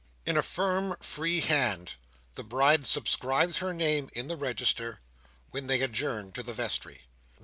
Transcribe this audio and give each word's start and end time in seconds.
In 0.25 0.35
a 0.35 0.41
firm, 0.41 0.95
free 0.99 1.41
hand, 1.41 1.93
the 2.33 2.43
Bride 2.43 2.87
subscribes 2.87 3.57
her 3.57 3.71
name 3.71 4.09
in 4.13 4.29
the 4.29 4.35
register, 4.35 4.99
when 5.51 5.67
they 5.67 5.79
adjourn 5.81 6.31
to 6.31 6.41
the 6.41 6.53
vestry. 6.55 7.03